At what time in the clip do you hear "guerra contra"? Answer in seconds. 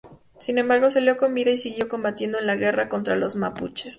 2.55-3.15